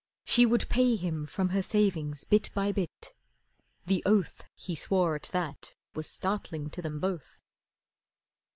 [0.25, 3.13] She would pay Him from her savings bit by bit
[3.85, 7.37] the oath He swore at that was startling to them both.